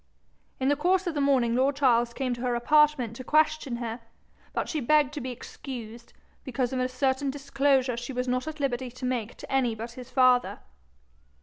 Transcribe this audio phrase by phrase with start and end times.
[0.59, 4.01] In the course of the morning lord Charles came to her apartment to question her,
[4.51, 6.11] but she begged to be excused,
[6.43, 9.91] because of a certain disclosure she was not at liberty to make to any but
[9.91, 10.61] his father.